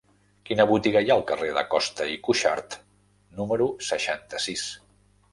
[0.49, 2.77] Quina botiga hi ha al carrer de Costa i Cuxart
[3.41, 4.65] número seixanta-sis?